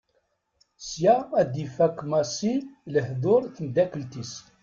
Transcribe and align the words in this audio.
Sya 0.87 1.15
ad 1.41 1.53
ifak 1.65 1.97
Massi 2.11 2.53
lehdur 2.93 3.41
d 3.45 3.53
temddakelt-is. 3.55 4.33